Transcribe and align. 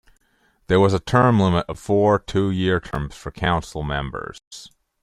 There 0.65 0.79
was 0.79 0.95
a 0.95 0.99
term 0.99 1.39
limit 1.39 1.67
of 1.69 1.77
four 1.77 2.17
two-year 2.17 2.79
terms 2.79 3.13
for 3.15 3.29
council 3.29 3.83
members. 3.83 4.39